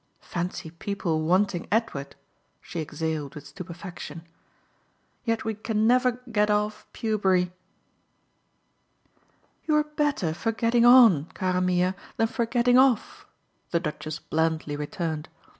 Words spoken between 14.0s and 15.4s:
blandly returned.